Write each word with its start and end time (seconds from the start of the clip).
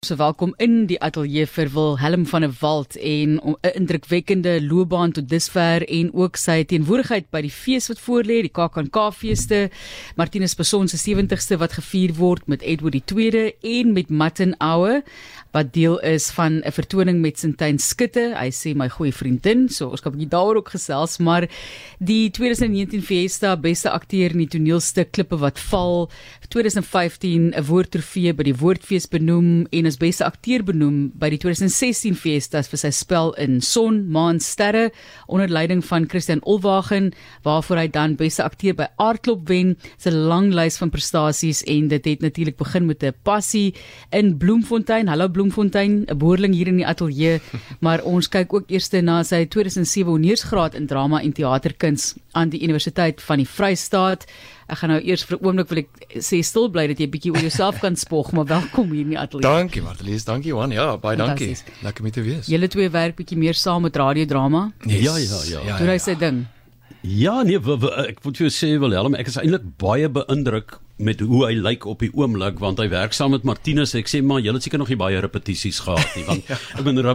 So 0.00 0.16
welkom 0.16 0.54
in 0.56 0.86
die 0.88 0.96
ateljee 1.04 1.44
vir 1.44 1.68
Wilhelm 1.74 2.22
van 2.30 2.40
der 2.40 2.54
Walt 2.62 2.94
en 2.96 3.36
'n 3.36 3.56
indrukwekkende 3.76 4.62
loopbaan 4.64 5.12
tot 5.12 5.28
dusver 5.28 5.84
en 5.88 6.08
ook 6.14 6.36
sy 6.36 6.64
teenwoordigheid 6.64 7.28
by 7.30 7.42
die 7.42 7.50
fees 7.50 7.88
wat 7.88 8.00
voorlê, 8.00 8.40
die 8.40 8.48
KAKNK 8.48 8.96
feeste. 9.12 9.70
Martinus 10.16 10.56
Beson 10.56 10.88
se 10.88 10.96
70ste 10.96 11.58
wat 11.58 11.72
gevier 11.72 12.14
word 12.14 12.48
met 12.48 12.62
Edward 12.62 13.12
II 13.12 13.52
en 13.60 13.92
met 13.92 14.08
Matten 14.08 14.56
Oue 14.58 15.02
wat 15.52 15.72
deel 15.74 15.98
is 15.98 16.30
van 16.30 16.62
'n 16.64 16.72
vertoning 16.72 17.20
met 17.20 17.38
Sintyn 17.38 17.78
Skutte. 17.78 18.34
Hy 18.36 18.50
sê 18.50 18.74
my 18.74 18.88
goeie 18.88 19.12
vriendin, 19.12 19.68
so 19.68 19.88
ons 19.88 20.00
kan 20.00 20.12
'n 20.12 20.16
bietjie 20.16 20.30
daaroor 20.30 20.56
ook 20.56 20.70
gesels, 20.70 21.18
maar 21.18 21.48
die 21.98 22.30
2019 22.30 23.02
Fiesta 23.02 23.56
beste 23.56 23.90
akteur 23.90 24.30
in 24.30 24.38
die 24.38 24.48
toneelstuk 24.48 25.12
Klippe 25.12 25.36
wat 25.36 25.58
val, 25.58 26.10
2015 26.48 27.52
'n 27.54 27.64
woordtrofee 27.64 28.32
by 28.32 28.42
die 28.42 28.56
Woordfees 28.56 29.08
benoem 29.08 29.66
en 29.70 29.89
as 29.90 29.98
beste 29.98 30.22
akteur 30.22 30.62
benoem 30.62 31.10
by 31.18 31.28
die 31.32 31.38
2016 31.42 32.14
Fiestas 32.18 32.68
vir 32.70 32.78
sy 32.78 32.90
spel 32.94 33.32
in 33.42 33.58
Son, 33.64 34.04
Maan, 34.14 34.38
Sterre 34.42 34.90
onder 35.26 35.50
leiding 35.50 35.82
van 35.86 36.06
Christian 36.10 36.42
Olwagen 36.46 37.10
waarvoor 37.46 37.82
hy 37.82 37.88
dan 37.90 38.14
beste 38.20 38.44
akteur 38.44 38.76
by 38.78 38.86
Aardklop 39.02 39.48
wen. 39.50 39.76
'n 40.06 40.18
Lang 40.30 40.52
lys 40.54 40.78
van 40.78 40.90
prestasies 40.90 41.62
en 41.66 41.88
dit 41.88 42.04
het 42.04 42.20
natuurlik 42.20 42.56
begin 42.56 42.86
met 42.86 43.02
'n 43.02 43.14
passie 43.22 43.74
in 44.10 44.36
Bloemfontein. 44.38 45.08
Hallo 45.08 45.28
Bloemfontein, 45.28 46.06
'n 46.06 46.18
boerling 46.18 46.54
hier 46.54 46.68
in 46.68 46.76
die 46.76 46.86
ateljee, 46.86 47.40
maar 47.84 48.02
ons 48.04 48.28
kyk 48.28 48.52
ook 48.54 48.70
eers 48.70 48.90
na 48.90 49.22
sy 49.22 49.46
2007 49.46 50.10
honeursgraad 50.10 50.74
in 50.74 50.86
drama 50.86 51.22
en 51.22 51.32
teaterkuns 51.32 52.14
aan 52.32 52.48
die 52.48 52.62
Universiteit 52.62 53.22
van 53.22 53.38
die 53.38 53.48
Vrystaat. 53.48 54.26
Ek 54.70 54.78
gaan 54.78 54.92
nou 54.92 55.00
eers 55.02 55.24
vir 55.26 55.36
'n 55.36 55.46
oomblik 55.46 55.68
wil 55.68 55.78
ek 55.82 55.88
sê 56.22 56.38
stil 56.46 56.68
bly 56.70 56.86
dat 56.86 56.98
jy 56.98 57.06
'n 57.06 57.10
bietjie 57.10 57.32
oor 57.34 57.42
jouself 57.42 57.80
kan 57.80 57.96
spog, 57.96 58.30
maar 58.32 58.46
welkom 58.46 58.92
hier 58.92 59.02
in 59.02 59.10
die 59.10 59.18
ateljee. 59.18 59.42
Dankie 59.42 59.82
Martelies, 59.82 60.24
dankie 60.24 60.52
Juan. 60.52 60.70
Ja, 60.70 60.96
baie 60.96 61.16
dankie. 61.16 61.56
Lekker 61.82 62.02
met 62.02 62.12
te 62.12 62.22
wees. 62.22 62.46
Julle 62.46 62.68
twee 62.68 62.88
werk 62.88 63.16
bietjie 63.16 63.36
meer 63.36 63.54
saam 63.54 63.82
met 63.82 63.96
radiodrama. 63.96 64.72
Yes. 64.86 65.02
Ja, 65.02 65.16
ja, 65.16 65.42
ja. 65.48 65.66
ja 65.66 65.78
Doen 65.78 65.88
hy 65.88 65.98
sy 65.98 66.14
ding? 66.14 66.46
Ja, 67.02 67.42
nee, 67.42 67.56
ek 67.56 68.24
moet 68.24 68.36
vir 68.36 68.46
jou 68.46 68.52
sê 68.52 68.78
Willem, 68.78 69.14
ek 69.14 69.26
is 69.26 69.38
eintlik 69.40 69.64
baie 69.80 70.08
beïndruk 70.08 70.78
met 71.00 71.22
hoe 71.24 71.46
hy 71.46 71.54
lyk 71.56 71.86
op 71.88 72.02
die 72.04 72.10
oomblik 72.12 72.58
want 72.60 72.78
hy 72.78 72.88
werk 72.92 73.14
saam 73.16 73.32
met 73.32 73.46
Martinus. 73.48 73.94
Ek 73.96 74.10
sê 74.10 74.20
maar 74.22 74.42
julle 74.44 74.60
het 74.60 74.66
seker 74.66 74.78
nog 74.82 74.90
nie 74.92 75.00
baie 75.00 75.20
repetisies 75.20 75.80
gehad 75.80 76.16
nie 76.16 76.26
want 76.28 76.48
ja. 76.52 76.58
ek 76.76 76.84
bedoel 76.84 77.14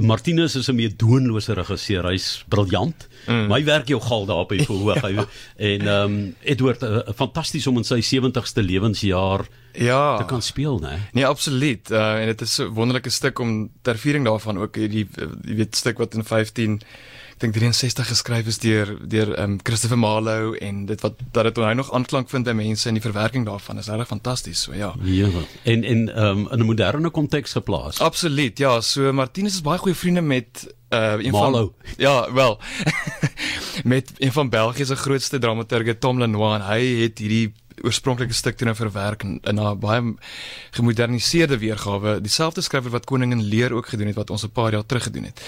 Martinus 0.00 0.54
is 0.56 0.68
'n 0.68 0.74
meer 0.74 0.92
doonlose 0.96 1.52
regisseur. 1.52 2.06
Hy's 2.10 2.44
briljant. 2.48 3.08
Mm. 3.26 3.48
My 3.48 3.64
werk 3.64 3.88
jou 3.88 4.00
gal 4.00 4.26
daar 4.26 4.44
op 4.44 4.48
die 4.48 4.64
verhoog. 4.64 5.28
en 5.56 5.80
ehm 5.80 6.04
um, 6.04 6.34
Edward 6.42 6.82
uh, 6.82 6.98
fantasties 7.14 7.66
om 7.66 7.76
in 7.76 7.84
sy 7.84 8.00
70ste 8.00 8.62
lewensjaar 8.62 9.46
ja 9.72 10.16
te 10.16 10.24
kan 10.24 10.42
speel, 10.42 10.78
né? 10.78 10.98
Nee, 11.12 11.26
absoluut. 11.26 11.90
Uh, 11.90 12.20
en 12.20 12.26
dit 12.26 12.40
is 12.40 12.58
'n 12.58 12.74
wonderlike 12.74 13.10
stuk 13.10 13.38
om 13.38 13.70
ter 13.82 13.98
viering 13.98 14.24
daarvan 14.24 14.58
ook 14.58 14.74
die 14.74 15.06
die 15.42 15.56
weet 15.56 15.76
stuk 15.76 15.98
wat 15.98 16.14
in 16.14 16.24
15 16.24 16.80
ek 16.80 16.84
dink 17.40 17.54
63 17.54 18.08
geskryf 18.08 18.46
is 18.46 18.58
deur 18.58 18.96
deur 19.08 19.34
ehm 19.34 19.52
um, 19.52 19.58
Christopher 19.62 19.98
Marlowe 19.98 20.58
en 20.58 20.86
dit 20.86 21.00
wat 21.00 21.20
dat 21.32 21.44
dit 21.44 21.56
hy 21.56 21.72
nog 21.78 21.92
aanklank 21.92 22.30
vind 22.30 22.44
by 22.44 22.52
mense 22.52 22.88
in 22.88 22.98
die 22.98 23.02
verwerking 23.02 23.46
daarvan 23.46 23.78
is 23.78 23.88
regtig 23.88 24.06
fantasties 24.06 24.62
so 24.62 24.74
ja. 24.74 24.94
Ja. 25.02 25.28
En 25.62 25.84
en 25.84 26.08
ehm 26.14 26.38
um, 26.38 26.48
in 26.50 26.58
'n 26.58 26.66
moderne 26.66 27.10
konteks 27.10 27.52
geplaas. 27.52 28.00
Absoluut. 28.00 28.58
Ja, 28.58 28.80
so 28.80 29.12
Martinus 29.12 29.54
is 29.54 29.62
baie 29.62 29.78
goeie 29.78 29.96
vriende 29.96 30.20
met 30.20 30.74
uh 30.90 31.14
een 31.18 31.30
Marlowe. 31.30 31.72
van 31.82 31.94
Ja, 31.96 32.32
wel. 32.32 32.58
met 33.94 34.12
een 34.16 34.32
van 34.32 34.48
België 34.48 34.84
se 34.84 34.96
grootste 34.96 35.38
dramaturge 35.38 35.98
Tom 35.98 36.18
Lenoir 36.18 36.60
en 36.60 36.66
hy 36.66 37.02
het 37.02 37.18
hierdie 37.18 37.52
oorspronklike 37.82 38.34
stuk 38.34 38.56
toe 38.56 38.66
nou 38.66 38.76
verwerk 38.76 39.22
in 39.22 39.40
'n 39.42 39.78
baie 39.80 40.14
gemoderniseerde 40.70 41.58
weergawe, 41.58 42.20
dieselfde 42.20 42.60
skrywer 42.60 42.90
wat 42.90 43.04
Koningin 43.04 43.42
Lear 43.42 43.72
ook 43.72 43.88
gedoen 43.88 44.06
het 44.06 44.16
wat 44.16 44.30
ons 44.30 44.44
'n 44.44 44.50
paar 44.50 44.72
jaar 44.72 44.86
terug 44.86 45.02
gedoen 45.02 45.24
het. 45.24 45.40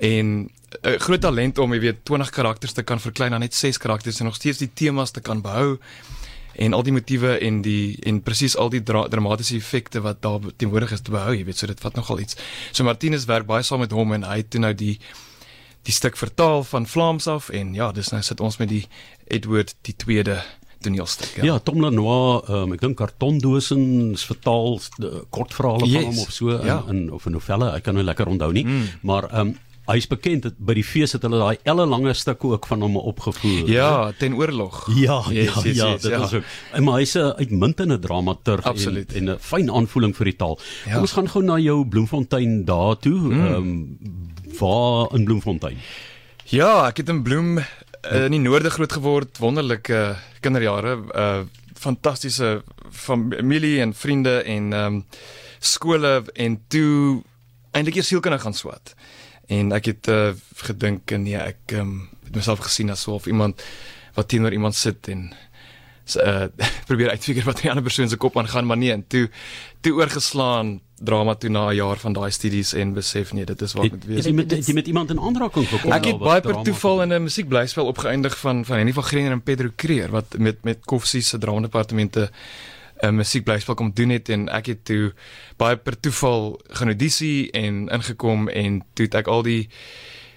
En 0.00 0.26
'n 0.26 0.50
uh, 0.82 0.98
groot 0.98 1.20
talent 1.20 1.58
om 1.58 1.72
jy 1.72 1.80
weet 1.80 2.04
20 2.04 2.30
karakters 2.30 2.72
te 2.72 2.82
kan 2.82 3.00
verklein 3.00 3.30
na 3.30 3.38
net 3.38 3.54
6 3.54 3.78
karakters 3.78 4.18
en 4.18 4.24
nog 4.24 4.34
steeds 4.34 4.58
die 4.58 4.70
temas 4.74 5.10
te 5.10 5.20
kan 5.20 5.40
behou 5.40 5.78
en 6.54 6.72
al 6.72 6.82
die 6.82 6.92
motiewe 6.92 7.38
en 7.38 7.62
die 7.62 7.98
en 8.06 8.22
presies 8.22 8.56
al 8.56 8.70
die 8.70 8.82
dra 8.82 9.08
dramatiese 9.08 9.56
effekte 9.56 10.00
wat 10.00 10.22
daar 10.22 10.40
teenwoordig 10.56 10.92
is 10.92 11.00
te 11.00 11.10
behou, 11.10 11.34
jy 11.34 11.44
weet, 11.44 11.58
so 11.58 11.66
dit 11.66 11.80
vat 11.80 11.94
nogal 11.98 12.22
iets. 12.22 12.36
So 12.72 12.84
Martinus 12.84 13.26
werk 13.30 13.46
baie 13.46 13.62
saam 13.62 13.82
met 13.84 13.94
hom 13.94 14.12
en 14.12 14.26
hy 14.28 14.36
het 14.42 14.50
toe 14.50 14.60
nou 14.60 14.74
die 14.74 14.98
die 15.84 15.92
stuk 15.92 16.16
vertaal 16.16 16.62
van 16.64 16.86
Vlaams 16.88 17.26
af 17.28 17.50
en 17.52 17.74
ja, 17.76 17.90
dis 17.92 18.08
nou 18.08 18.22
sit 18.24 18.40
ons 18.40 18.56
met 18.56 18.70
die 18.70 18.86
Edward 19.28 19.74
die 19.84 19.92
tweede 19.96 20.38
toneelstuk. 20.84 21.36
Ja, 21.40 21.44
ja 21.52 21.58
Tom 21.64 21.82
Lenoir, 21.84 22.44
um, 22.52 22.74
ek 22.76 22.84
dink 22.84 22.98
kartondoosens 23.00 24.24
vertaal 24.28 24.80
kortverhale 25.34 25.88
yes. 25.88 25.94
van 25.94 26.10
hom 26.10 26.24
of 26.24 26.34
so 26.34 26.56
ja. 26.56 26.80
in, 26.88 27.06
in 27.06 27.12
of 27.16 27.26
'n 27.26 27.36
novelle, 27.38 27.72
ek 27.74 27.88
kan 27.88 27.96
nou 27.98 28.04
lekker 28.04 28.30
onthou 28.30 28.52
nie, 28.52 28.66
mm. 28.66 28.90
maar 29.02 29.30
ehm 29.30 29.54
um, 29.54 29.54
Hy 29.84 29.98
is 30.00 30.06
bekend 30.08 30.46
dat 30.46 30.54
by 30.64 30.72
die 30.78 30.84
fees 30.86 31.12
het 31.12 31.26
hulle 31.26 31.36
daai 31.36 31.58
elle 31.68 31.84
lange 31.84 32.14
stukke 32.16 32.54
ook 32.54 32.66
van 32.70 32.80
hom 32.80 32.94
opgevoer. 32.96 33.68
Ja, 33.68 34.06
he? 34.06 34.14
ten 34.16 34.32
oorlog. 34.38 34.78
Ja, 34.96 35.18
yes, 35.28 35.58
ja, 35.58 35.60
yes, 35.60 35.76
ja, 35.76 35.88
yes, 35.92 36.02
dit 36.06 36.14
ja. 36.14 36.22
is 36.24 36.32
ook. 36.38 36.46
En 36.72 36.86
maar 36.86 37.02
hy's 37.02 37.12
'n 37.20 37.36
uitmuntende 37.36 37.98
dramaturg 37.98 38.64
en 38.64 38.96
en 38.96 39.30
'n 39.30 39.36
fyn 39.38 39.68
aanvoeling 39.70 40.16
vir 40.16 40.24
die 40.24 40.36
taal. 40.36 40.58
Ja. 40.86 40.92
Kom 40.92 41.04
ons 41.04 41.12
gaan 41.12 41.28
gou 41.28 41.44
na 41.44 41.58
jou 41.58 41.84
Bloemfontein 41.84 42.64
daartoe. 42.64 43.20
Mm. 43.20 43.32
Ehm 43.32 43.60
mm. 43.60 43.76
um, 43.76 43.98
waar 44.58 45.14
in 45.14 45.24
Bloemfontein. 45.24 45.76
Ja, 46.44 46.86
ek 46.88 46.96
het 46.96 47.08
in 47.08 47.22
Bloem 47.22 47.58
uh, 47.58 48.24
in 48.24 48.30
die 48.30 48.40
noorde 48.40 48.70
groot 48.70 48.92
geword, 48.92 49.38
wonderlike 49.38 50.16
kinderjare, 50.44 50.98
uh 51.14 51.62
fantastiese 51.84 52.62
familie 52.90 53.80
en 53.82 53.94
vriende 53.94 54.38
en 54.42 54.72
ehm 54.72 54.94
um, 54.94 55.04
skole 55.58 56.22
en 56.32 56.58
toe 56.68 57.22
eintlik 57.72 57.98
eers 57.98 58.08
sielkunde 58.12 58.38
gaan 58.38 58.54
swat. 58.54 58.94
En 59.46 59.72
ek 59.76 59.90
het 59.90 60.08
uh, 60.08 60.30
gedink 60.68 61.10
nee, 61.10 61.36
ek 61.36 61.74
ehm 61.74 61.80
um, 61.80 61.94
het 62.24 62.36
myself 62.38 62.62
gesien 62.64 62.92
as 62.94 63.04
so 63.04 63.18
of 63.18 63.26
iemand 63.26 63.62
wat 64.14 64.28
teenoor 64.28 64.52
iemand 64.52 64.74
sit 64.78 65.08
en 65.12 65.32
uh 66.16 66.46
probeer 66.88 67.10
uitfigure 67.10 67.44
wat 67.44 67.60
die 67.62 67.70
ander 67.70 67.84
persoon 67.84 68.08
se 68.08 68.16
kop 68.16 68.36
aangaan, 68.38 68.66
maar 68.66 68.76
nee, 68.76 68.92
en 68.92 69.06
toe 69.06 69.28
toe 69.80 69.92
oorgeslaan 69.92 70.80
drama 71.04 71.34
toe 71.34 71.50
na 71.50 71.68
'n 71.70 71.74
jaar 71.74 71.96
van 71.96 72.12
daai 72.12 72.30
studies 72.30 72.72
en 72.72 72.92
besef 72.92 73.32
nee, 73.32 73.44
dit 73.44 73.62
is 73.62 73.72
wat 73.72 73.90
moet 73.90 74.04
wees. 74.04 74.24
Jy 74.24 74.32
met 74.32 74.66
jy 74.66 74.74
met 74.74 74.86
iemand 74.86 75.10
in 75.10 75.20
aanraking 75.20 75.68
gekom. 75.68 75.92
Ek 75.92 76.04
het 76.04 76.18
baie 76.18 76.40
per 76.40 76.62
toeval 76.62 77.02
in 77.02 77.12
'n 77.12 77.22
musiekblyspel 77.22 77.86
opgeëindig 77.86 78.38
van 78.38 78.64
van 78.64 78.76
Henny 78.76 78.92
van 78.92 79.02
Greiner 79.02 79.32
en 79.32 79.42
Pedro 79.42 79.70
Creer 79.76 80.10
wat 80.10 80.38
met 80.38 80.64
met 80.64 80.84
Koffsie 80.84 81.22
se 81.22 81.38
drama 81.38 81.60
departemente 81.60 82.30
'n 83.02 83.14
musiekblyspel 83.14 83.74
kom 83.74 83.90
doen 83.94 84.08
het 84.08 84.28
en 84.28 84.48
ek 84.48 84.66
het 84.66 84.84
toe 84.84 85.12
baie 85.56 85.76
per 85.76 86.00
toeval 86.00 86.60
gaan 86.68 86.86
audisie 86.86 87.50
en 87.50 87.88
ingekom 87.88 88.48
en 88.48 88.84
toe 88.92 89.04
het 89.04 89.14
ek 89.14 89.26
al 89.26 89.42
die 89.42 89.68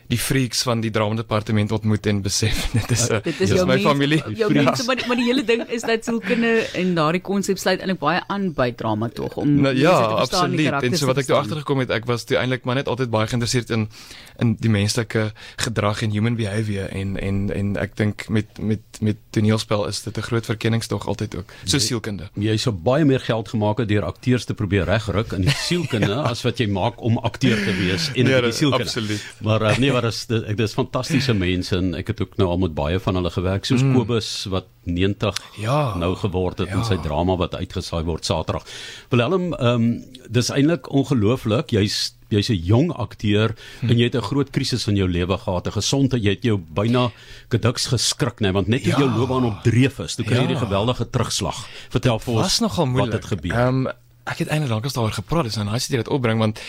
die 0.07 0.19
freaks 0.19 0.61
van 0.63 0.81
die 0.81 0.91
dramadepartement 0.91 1.71
ontmoet 1.71 2.07
en 2.07 2.21
besef 2.21 2.67
dit 2.77 2.91
is 2.91 3.07
'n 3.09 3.13
uh, 3.13 3.21
dit 3.23 3.41
is, 3.41 3.49
is 3.51 3.61
my 3.61 3.75
mens, 3.75 3.87
familie. 3.87 4.21
Jou 4.35 4.53
ja. 4.53 4.63
mense, 4.63 4.85
maar, 4.85 5.03
maar 5.07 5.19
die 5.19 5.25
hele 5.25 5.43
ding 5.43 5.63
is 5.69 5.81
dat 5.81 6.03
sielkunde 6.03 6.53
en 6.73 6.93
daardie 6.95 7.21
konsep 7.21 7.57
sluit 7.57 7.79
eintlik 7.79 7.99
baie 7.99 8.21
aan 8.27 8.53
by 8.53 8.71
drama 8.71 9.09
tog 9.09 9.35
om 9.35 9.61
nou, 9.61 9.75
ja, 9.75 9.91
absoluut. 10.23 10.81
En 10.83 10.97
so 10.97 11.05
wat 11.05 11.17
ek 11.23 11.25
toe 11.25 11.35
agtergekom 11.35 11.83
het, 11.83 11.89
ek 11.89 12.05
was 12.05 12.23
toe 12.23 12.37
eintlik 12.37 12.63
maar 12.63 12.79
net 12.79 12.87
altyd 12.87 13.09
baie 13.09 13.27
geïnteresseerd 13.27 13.69
in 13.69 13.89
in 14.37 14.55
die 14.59 14.69
menslike 14.69 15.31
gedrag 15.57 16.01
en 16.05 16.11
human 16.13 16.35
behavior 16.35 16.89
en 16.93 17.17
en 17.17 17.49
en 17.53 17.75
ek 17.81 17.97
dink 17.97 18.27
met 18.29 18.59
met 18.61 19.01
met 19.01 19.17
toneelspel 19.29 19.87
is 19.87 20.01
dit 20.03 20.17
'n 20.17 20.21
groot 20.21 20.45
verkenningstog 20.45 21.07
altyd 21.07 21.35
ook. 21.35 21.53
So 21.65 21.77
sielkunde. 21.77 22.29
Jy 22.33 22.57
sou 22.57 22.75
baie 22.75 23.05
meer 23.05 23.19
geld 23.19 23.49
gemaak 23.49 23.77
het 23.77 23.87
deur 23.87 24.03
akteurs 24.03 24.45
te 24.45 24.53
probeer 24.53 24.85
regruk 24.85 25.31
in 25.31 25.41
die 25.41 25.55
sielkunde 25.57 26.07
ja. 26.07 26.21
as 26.31 26.41
wat 26.41 26.57
jy 26.57 26.67
maak 26.67 27.01
om 27.01 27.17
akteur 27.17 27.57
te 27.57 27.73
wees 27.77 28.07
en 28.13 28.25
nee, 28.25 28.35
in 28.35 28.43
die 28.43 28.51
sielkunde. 28.51 28.83
Absoluut. 28.83 29.23
Maar 29.41 29.61
uh, 29.61 29.77
nee, 29.77 29.91
maar 29.97 30.07
dis 30.09 30.57
dis 30.57 30.75
fantastiese 30.77 31.33
mense 31.37 31.75
en 31.77 31.93
ek 31.97 32.13
het 32.13 32.21
ook 32.23 32.37
nou 32.41 32.49
al 32.53 32.61
met 32.65 32.75
baie 32.77 32.99
van 33.03 33.19
hulle 33.19 33.31
gewerk 33.33 33.65
soos 33.67 33.83
mm. 33.85 33.95
Kobus 33.97 34.29
wat 34.53 34.69
90 34.87 35.39
ja, 35.61 35.95
nou 35.99 36.13
geword 36.15 36.61
het 36.63 36.71
ja. 36.71 36.79
in 36.79 36.85
sy 36.87 36.99
drama 37.03 37.35
wat 37.39 37.57
uitgesaai 37.57 38.03
word 38.07 38.27
Saterdag. 38.27 38.67
Willem, 39.11 39.51
ehm 39.57 39.89
um, 39.89 39.89
dis 40.29 40.49
eintlik 40.51 40.89
ongelooflik. 40.91 41.71
Jy's 41.71 42.13
jy's 42.29 42.49
'n 42.51 42.59
jong 42.67 42.89
akteur 42.91 43.55
hm. 43.79 43.89
en 43.89 43.97
jy 43.97 44.09
het 44.09 44.15
'n 44.15 44.29
groot 44.29 44.49
krisis 44.49 44.87
in 44.87 44.95
jou 44.95 45.07
lewe 45.07 45.37
gehad, 45.37 45.67
'n 45.67 45.71
gesondheid, 45.71 46.23
jy 46.23 46.29
het 46.29 46.43
jou 46.43 46.57
byna 46.57 47.11
geduks 47.49 47.87
geskrik, 47.87 48.39
nee, 48.39 48.51
want 48.51 48.67
net 48.67 48.83
toe 48.83 48.91
ja. 48.91 48.99
jou 48.99 49.09
loopbaan 49.09 49.45
op 49.45 49.63
dreef 49.63 49.99
is, 49.99 50.15
toe 50.15 50.25
kry 50.25 50.35
jy 50.35 50.41
ja. 50.41 50.47
die 50.47 50.65
geweldige 50.65 51.09
terugslag. 51.09 51.67
Vertel 51.89 52.19
vir 52.19 52.33
ons 52.33 52.59
wat 52.59 53.13
het 53.13 53.25
gebeur. 53.25 53.55
Ehm 53.55 53.87
um, 53.87 53.93
ek 54.27 54.43
het 54.43 54.49
eintlik 54.51 54.71
lank 54.71 54.83
daaroor 54.83 55.15
gepraat, 55.15 55.43
dis 55.43 55.55
nou 55.55 55.71
nice 55.71 55.87
dit 55.91 56.07
opbring 56.07 56.39
want 56.39 56.59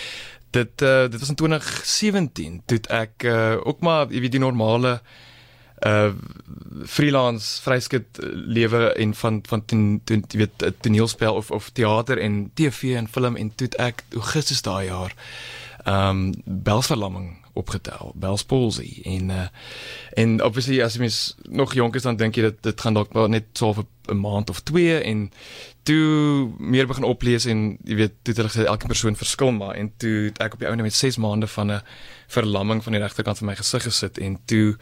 dit 0.51 0.83
uh, 0.83 1.09
dit 1.11 1.21
was 1.21 1.29
in 1.29 1.35
2017 1.35 2.63
toe 2.67 2.81
ek 2.89 3.23
uh, 3.23 3.57
ook 3.63 3.81
maar 3.81 4.13
jy 4.13 4.21
weet 4.21 4.37
die 4.39 4.45
normale 4.45 5.01
uh 5.87 6.11
freelance 6.91 7.61
vryskut 7.63 8.19
lewe 8.33 8.93
en 8.99 9.15
van 9.15 9.39
van 9.47 9.65
ten, 9.65 10.01
ten, 10.05 10.25
jy 10.29 10.39
weet 10.39 10.65
toneelspel 10.83 11.35
of 11.39 11.51
of 11.51 11.71
teater 11.71 12.19
en 12.19 12.51
TV 12.55 12.97
en 12.99 13.09
film 13.09 13.37
en 13.37 13.53
toe 13.55 13.69
ek 13.79 14.03
Augustus 14.15 14.63
daai 14.63 14.89
jaar 14.89 15.15
ehm 15.85 16.09
um, 16.09 16.33
belsverlamming 16.45 17.37
opgetel 17.59 18.13
Bell's 18.15 18.45
palsy 18.45 19.01
en 19.05 19.31
uh 19.31 19.47
en 20.19 20.43
obviously 20.43 20.81
as 20.83 20.97
jy 20.97 21.05
mens 21.07 21.37
nog 21.49 21.75
jonk 21.75 21.95
is 21.95 22.07
dan 22.07 22.19
dink 22.19 22.37
jy 22.37 22.49
dit 22.51 22.59
dit 22.63 22.81
gaan 22.81 22.99
dalk 22.99 23.15
net 23.31 23.47
so 23.53 23.71
'n 23.71 23.87
'n 24.11 24.21
maand 24.21 24.51
of 24.51 24.61
2 24.61 25.01
en 25.01 25.31
toe 25.83 26.51
meer 26.59 26.87
begin 26.87 27.05
oplees 27.05 27.45
en 27.45 27.79
jy 27.85 27.95
weet 27.95 28.15
toe 28.23 28.35
het 28.35 28.37
hulle 28.37 28.53
gesê 28.53 28.65
elke 28.67 28.87
persoon 28.87 29.17
verskil 29.17 29.53
maar 29.53 29.75
en 29.75 29.93
toe 29.97 30.29
het 30.29 30.39
ek 30.39 30.53
op 30.53 30.59
die 30.59 30.69
ouene 30.69 30.83
met 30.83 30.95
6 30.95 31.17
maande 31.17 31.47
van 31.47 31.73
'n 31.73 31.83
verlamming 32.27 32.83
van 32.83 32.93
die 32.93 33.01
regterkant 33.01 33.39
van 33.39 33.47
my 33.47 33.57
gesig 33.57 33.83
gesit 33.83 34.19
en 34.19 34.39
toe 34.45 34.77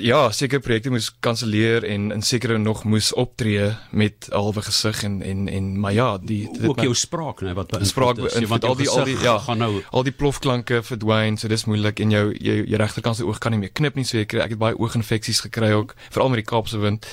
ja, 0.00 0.30
sekere 0.32 0.62
projekte 0.64 0.90
moes 0.90 1.10
kanselleer 1.20 1.84
en 1.84 2.10
in 2.14 2.22
sekere 2.22 2.58
nog 2.58 2.84
moes 2.84 3.12
optree 3.18 3.72
met 3.90 4.28
halwe 4.30 4.62
gesig 4.62 5.02
en 5.04 5.20
en 5.22 5.48
en 5.48 5.80
maar 5.80 5.92
ja, 5.92 6.18
die 6.18 6.48
dit 6.52 6.68
ook 6.68 6.80
jou 6.80 6.94
spraak, 6.94 7.40
nee, 7.40 7.54
wat 7.54 7.76
spraak 7.80 8.18
is, 8.18 8.48
want 8.48 8.64
al 8.64 8.76
die 8.76 8.88
al 8.88 9.04
die 9.04 9.18
ja, 9.20 9.38
gaan 9.38 9.58
nou 9.58 9.82
al 9.90 10.06
die 10.06 10.14
plofklanke 10.16 10.82
verdwyn, 10.82 11.36
so 11.36 11.48
dis 11.48 11.64
moeilik 11.64 12.00
en 12.00 12.10
jou 12.10 12.24
jou, 12.32 12.56
jou 12.66 12.80
regterkant 12.80 13.16
se 13.16 13.26
oog 13.26 13.38
kan 13.38 13.52
nie 13.52 13.60
meer 13.64 13.72
knip 13.72 13.98
nie, 13.98 14.06
so 14.08 14.20
ek 14.22 14.34
ek 14.34 14.56
het 14.56 14.62
baie 14.62 14.78
ooginfeksies 14.78 15.44
gekry 15.48 15.72
ook, 15.76 15.96
veral 16.10 16.32
met 16.32 16.42
die 16.42 16.48
Kaapse 16.48 16.80
wind. 16.82 17.08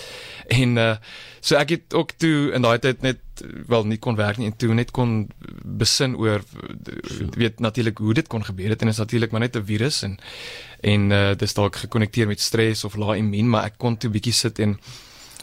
En 0.47 0.77
uh 0.77 0.93
so 1.39 1.55
ek 1.55 1.69
het 1.71 1.93
ook 1.95 2.11
toe 2.19 2.51
in 2.51 2.65
daai 2.65 2.79
tyd 2.83 3.01
net 3.01 3.19
wel 3.67 3.85
nie 3.87 3.97
kon 4.03 4.17
werk 4.19 4.39
nie 4.39 4.49
en 4.49 4.55
toe 4.59 4.73
net 4.75 4.91
kon 4.91 5.29
besin 5.63 6.17
oor 6.19 6.43
weet 7.39 7.59
natuurlik 7.63 8.01
hoe 8.03 8.13
dit 8.13 8.27
kon 8.27 8.43
gebeur 8.43 8.73
het 8.73 8.83
en 8.83 8.91
is 8.91 8.99
natuurlik 8.99 9.31
maar 9.31 9.45
net 9.45 9.55
'n 9.55 9.63
virus 9.63 10.01
en 10.03 10.17
en 10.81 11.11
uh 11.11 11.35
dis 11.35 11.53
dalk 11.53 11.75
gekonnekteer 11.75 12.27
met 12.27 12.39
stres 12.39 12.83
of 12.83 12.95
lae 12.95 13.17
immuun 13.17 13.49
maar 13.49 13.69
ek 13.71 13.77
kon 13.77 13.97
toe 13.97 14.09
bietjie 14.09 14.33
sit 14.33 14.59
en 14.59 14.77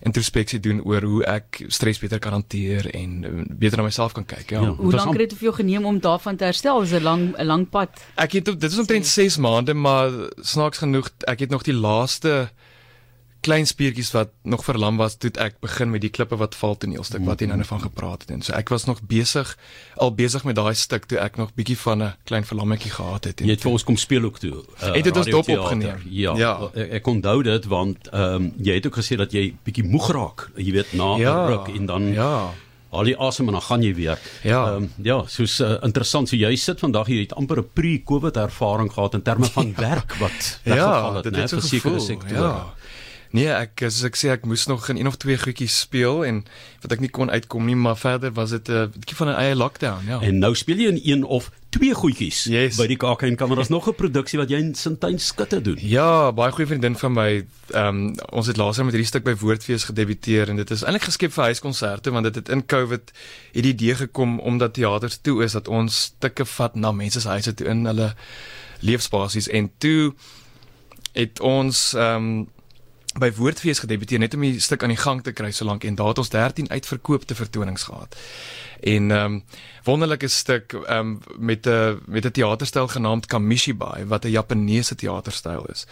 introspeksie 0.05 0.61
doen 0.61 0.83
oor 0.85 1.05
hoe 1.09 1.23
ek 1.25 1.63
stres 1.73 1.99
beter 2.03 2.21
kan 2.21 2.37
hanteer 2.37 2.89
en 2.93 3.13
uh, 3.25 3.45
beter 3.49 3.81
na 3.81 3.87
myself 3.87 4.13
kan 4.17 4.27
kyk 4.29 4.53
ja, 4.53 4.63
ja 4.67 4.75
hoe 4.77 4.93
lank 4.93 5.17
het 5.17 5.31
dit 5.31 5.39
vir 5.39 5.49
jou 5.49 5.55
geneem 5.57 5.87
om 5.89 6.01
daarvan 6.01 6.37
te 6.37 6.45
herstel? 6.45 6.83
Is 6.83 6.93
'n 6.93 7.03
lang 7.03 7.35
'n 7.39 7.47
lang 7.47 7.69
pad? 7.71 7.91
Ek 8.17 8.33
het 8.33 8.45
dit 8.45 8.71
is 8.71 8.79
omtrent 8.79 9.07
6 9.07 9.37
maande 9.37 9.75
maar 9.75 10.11
snaaks 10.41 10.79
genoeg 10.79 11.09
ek 11.27 11.41
het 11.41 11.51
nog 11.51 11.63
die 11.63 11.75
laaste 11.75 12.51
klein 13.47 13.67
spiertjies 13.69 14.11
wat 14.15 14.33
nog 14.43 14.65
verlam 14.67 14.99
was, 15.01 15.17
toe 15.23 15.31
ek 15.43 15.61
begin 15.65 15.93
met 15.95 16.03
die 16.05 16.11
klippe 16.11 16.39
wat 16.41 16.57
val 16.59 16.77
toneelstuk 16.83 17.25
wat 17.29 17.43
jy 17.43 17.49
nou 17.51 17.63
van 17.69 17.83
gepraat 17.85 18.27
het 18.27 18.35
en 18.35 18.43
so 18.47 18.55
ek 18.59 18.73
was 18.75 18.87
nog 18.91 19.03
besig 19.07 19.55
al 20.03 20.13
besig 20.19 20.45
met 20.49 20.59
daai 20.59 20.75
stuk 20.75 21.07
toe 21.11 21.21
ek 21.23 21.39
nog 21.41 21.55
bietjie 21.59 21.79
van 21.85 22.03
'n 22.03 22.13
klein 22.29 22.45
verlammetjie 22.45 22.93
gehad 22.99 23.31
het 23.31 23.41
en 23.41 23.47
jy 23.47 23.57
het 23.59 23.65
vir 23.67 23.73
ons 23.73 23.85
kom 23.85 23.97
speel 23.97 24.25
ook 24.25 24.39
toe. 24.39 24.53
Uh, 24.83 24.93
het 24.95 25.05
dit 25.05 25.17
ons 25.17 25.27
dop 25.27 25.49
opgeneem. 25.49 26.03
Ja, 26.11 26.37
ja. 26.37 26.71
Ek, 26.75 27.07
onthou 27.07 27.43
dit 27.43 27.65
want 27.65 28.09
ehm 28.13 28.35
um, 28.35 28.53
jy 28.59 28.75
het 28.75 28.87
ook 28.87 28.99
gesê 28.99 29.17
dat 29.17 29.33
jy 29.33 29.55
bietjie 29.65 29.85
moeg 29.85 30.11
raak, 30.11 30.51
jy 30.57 30.73
weet 30.73 30.93
na 30.93 31.17
'n 31.17 31.21
ja, 31.21 31.47
ruk 31.47 31.69
en 31.69 31.87
dan 31.87 32.13
ja 32.13 32.53
al 32.97 33.11
die 33.11 33.17
asem 33.19 33.51
en 33.51 33.57
dan 33.59 33.65
gaan 33.67 33.83
jy 33.85 33.93
weer. 33.97 34.21
Ja, 34.47 34.61
um, 34.77 34.89
ja, 35.03 35.19
soos 35.31 35.59
uh, 35.61 35.77
interessant. 35.87 36.31
So 36.31 36.39
jy 36.39 36.53
sit 36.61 36.81
vandag 36.83 37.11
jy 37.13 37.25
het 37.25 37.35
amper 37.37 37.61
'n 37.61 37.71
pre-COVID 37.75 38.37
ervaring 38.37 38.93
gehad 38.93 39.15
in 39.15 39.23
terme 39.23 39.51
van 39.53 39.73
ja. 39.75 39.81
werk 39.81 40.17
wat 40.23 40.61
weggeval 40.65 41.15
het, 41.21 41.25
ja, 41.25 41.31
net 41.31 41.51
vir 41.51 41.63
sekere 41.63 42.01
sektore. 42.01 42.41
Ja. 42.41 42.76
Nee, 43.37 43.53
ek 43.53 43.83
as 43.85 44.01
ek 44.07 44.17
sê 44.17 44.31
ek 44.33 44.47
moes 44.49 44.65
nog 44.71 44.87
in 44.93 45.01
een 45.01 45.11
of 45.11 45.19
twee 45.21 45.37
goedjies 45.37 45.75
speel 45.85 46.23
en 46.25 46.41
wat 46.85 46.97
ek 46.97 47.03
nie 47.05 47.13
kon 47.13 47.29
uitkom 47.29 47.67
nie, 47.69 47.77
maar 47.77 47.99
verder 48.01 48.33
was 48.33 48.55
dit 48.57 48.69
'n 48.69 48.73
uh, 48.73 48.89
bietjie 48.95 49.17
van 49.19 49.29
'n 49.29 49.39
eie 49.43 49.57
lockdown, 49.57 50.07
ja. 50.09 50.21
En 50.21 50.39
nou 50.39 50.55
speel 50.55 50.77
jy 50.77 50.89
in 50.89 51.01
een 51.05 51.25
of 51.25 51.51
twee 51.69 51.95
goedjies 51.95 52.45
yes. 52.49 52.79
by 52.81 52.87
die 52.87 52.97
KAK 52.97 53.27
en 53.29 53.37
kameras 53.37 53.69
nog 53.69 53.89
'n 53.89 53.95
produksie 53.95 54.39
wat 54.39 54.49
jy 54.49 54.59
in 54.59 54.75
Sintyn 54.75 55.19
skutte 55.19 55.61
doen. 55.61 55.77
Ja, 55.81 56.33
baie 56.33 56.53
goeie 56.53 56.67
vriendin 56.67 56.97
van 56.97 57.13
my. 57.13 57.45
Ehm 57.71 57.87
um, 57.87 58.15
ons 58.31 58.47
het 58.47 58.57
laasere 58.57 58.85
met 58.85 58.95
hierdie 58.95 59.11
stuk 59.11 59.25
by 59.25 59.35
Woordfees 59.35 59.85
gedebuteer 59.85 60.49
en 60.49 60.57
dit 60.57 60.71
is 60.71 60.83
eintlik 60.83 61.05
geskep 61.11 61.33
vir 61.33 61.45
huiskonserte 61.45 62.11
want 62.11 62.25
dit 62.25 62.35
het 62.35 62.49
in 62.49 62.67
COVID 62.67 63.13
hierdie 63.53 63.73
idee 63.73 63.95
gekom 63.95 64.39
omdat 64.41 64.75
teaters 64.75 65.19
toe 65.23 65.43
is 65.45 65.53
dat 65.53 65.69
ons 65.69 66.03
stukke 66.03 66.45
vat 66.45 66.75
na 66.75 66.93
mense 66.93 67.21
se 67.21 67.29
huise 67.29 67.55
toe 67.55 67.67
in 67.67 67.85
hulle 67.87 68.15
leefspasies 68.81 69.49
en 69.49 69.71
toe 69.79 70.15
het 71.13 71.41
ons 71.41 71.93
ehm 71.95 72.17
um, 72.17 72.55
by 73.21 73.31
Woordfees 73.33 73.81
gedebuteer 73.81 74.21
net 74.21 74.35
om 74.37 74.45
die 74.45 74.61
stuk 74.61 74.83
aan 74.85 74.93
die 74.93 75.01
gang 75.01 75.23
te 75.25 75.33
kry 75.37 75.49
solank 75.55 75.85
en 75.89 75.97
daar 75.97 76.13
het 76.13 76.21
ons 76.21 76.31
13 76.33 76.69
uitverkoopte 76.71 77.35
vertonings 77.35 77.87
gehad. 77.89 78.17
En 78.81 79.11
ehm 79.11 79.25
um, 79.25 79.45
wonderlike 79.85 80.29
stuk 80.29 80.73
ehm 80.73 80.99
um, 80.99 81.21
met 81.39 81.67
'n 81.67 82.01
met 82.07 82.27
'n 82.27 82.31
teaterstyl 82.31 82.89
genaamd 82.89 83.27
Kamishibai 83.27 84.05
wat 84.05 84.25
'n 84.25 84.31
Japaneese 84.31 84.95
teaterstyl 84.95 85.65
is. 85.65 85.87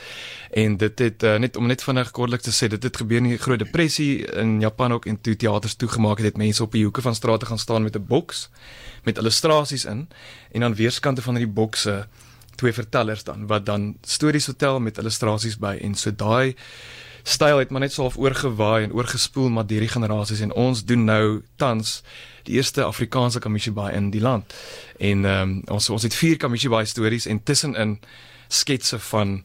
En 0.51 0.77
dit 0.77 0.99
het 0.99 1.23
uh, 1.23 1.37
net 1.37 1.57
om 1.57 1.67
net 1.67 1.83
vinnig 1.83 2.11
kortlik 2.11 2.41
te 2.41 2.51
sê 2.51 2.69
dit 2.69 2.83
het 2.83 2.97
gebeur 2.97 3.17
in 3.17 3.29
die 3.29 3.39
Groot 3.39 3.59
Depressie 3.59 4.27
in 4.27 4.61
Japan 4.61 4.93
ook 4.93 5.07
en 5.07 5.21
toe 5.21 5.37
teaters 5.37 5.75
toegemaak 5.75 6.17
het, 6.17 6.27
het 6.27 6.37
mense 6.37 6.63
op 6.63 6.73
die 6.73 6.83
hoeke 6.83 7.03
van 7.03 7.15
strate 7.15 7.47
gaan 7.47 7.59
staan 7.59 7.83
met 7.83 7.97
'n 7.97 8.07
boks 8.07 8.51
met 9.03 9.19
illustrasies 9.19 9.85
in 9.85 10.09
en 10.53 10.63
aan 10.63 10.75
weerskante 10.75 11.23
van 11.23 11.37
hierdie 11.37 11.55
bokse 11.55 12.07
twee 12.55 12.73
vertellers 12.73 13.25
dan 13.25 13.47
wat 13.47 13.67
dan 13.67 13.97
stories 14.03 14.45
vertel 14.45 14.81
met 14.81 14.99
illustrasies 14.99 15.59
by 15.59 15.79
en 15.81 15.95
so 15.95 16.15
daai 16.15 16.55
styl 17.25 17.59
het 17.59 17.71
maar 17.71 17.81
net 17.81 17.93
so 17.93 18.03
half 18.03 18.17
oorgewaai 18.21 18.85
en 18.85 18.93
oorgespoel 18.93 19.49
maar 19.49 19.67
deur 19.67 19.81
die 19.81 19.89
generasies 19.89 20.41
en 20.45 20.53
ons 20.53 20.85
doen 20.85 21.05
nou 21.05 21.43
tans 21.57 22.03
die 22.45 22.59
eerste 22.59 22.85
Afrikaanse 22.85 23.41
kamishibai 23.41 23.93
in 23.97 24.11
die 24.13 24.21
land. 24.21 24.55
En 24.99 25.25
ehm 25.25 25.55
um, 25.57 25.63
ons 25.77 25.91
ons 25.91 26.03
het 26.03 26.15
vier 26.15 26.37
kamishibai 26.37 26.85
stories 26.87 27.27
en 27.27 27.43
tussenin 27.43 27.99
sketse 28.49 28.99
van 28.99 29.39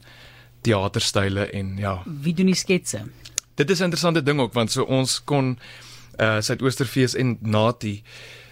teaterstyle 0.61 1.47
en 1.55 1.77
ja. 1.77 2.01
Wie 2.05 2.33
doen 2.33 2.51
die 2.51 2.55
sketse? 2.55 3.05
Dit 3.55 3.69
is 3.69 3.79
'n 3.79 3.83
interessante 3.83 4.23
ding 4.23 4.39
ook 4.39 4.53
want 4.53 4.71
so 4.71 4.83
ons 4.83 5.23
kon 5.23 5.57
uh 6.19 6.41
Suidoosterfees 6.41 7.15
en 7.15 7.37
Nati 7.41 8.03